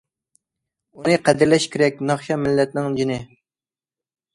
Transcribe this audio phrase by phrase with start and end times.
[1.01, 3.23] ئۇنى قەدىرلەش كېرەك، ناخشا مىللەتنىڭ جېنى.